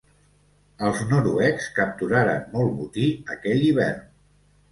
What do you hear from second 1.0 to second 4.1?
noruecs capturaren molt botí aquell hivern.